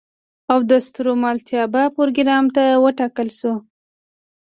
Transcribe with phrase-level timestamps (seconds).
[0.51, 3.55] او د ستورملتابه پروګرام ته وټاکل شوه.